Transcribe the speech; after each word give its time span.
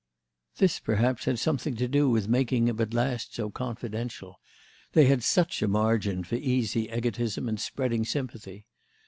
This 0.57 0.79
perhaps 0.79 1.25
had 1.25 1.37
something 1.37 1.75
to 1.75 1.87
do 1.87 2.09
with 2.09 2.27
making 2.27 2.67
him 2.67 2.81
at 2.81 2.91
last 2.91 3.35
so 3.35 3.51
confidential; 3.51 4.39
they 4.93 5.05
had 5.05 5.21
such 5.21 5.61
a 5.61 5.67
margin 5.67 6.23
for 6.23 6.37
easy 6.37 6.89
egotism 6.91 7.47
and 7.47 7.59
spreading 7.59 8.03
sympathy. 8.03 8.65